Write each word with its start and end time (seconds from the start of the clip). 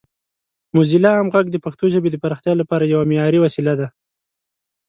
موزیلا 0.75 1.11
عام 1.17 1.27
غږ 1.33 1.45
د 1.51 1.57
پښتو 1.65 1.85
ژبې 1.93 2.09
د 2.11 2.17
پراختیا 2.23 2.53
لپاره 2.61 2.91
یوه 2.93 3.05
معیاري 3.11 3.39
وسیله 3.41 3.73
ده. 3.79 3.87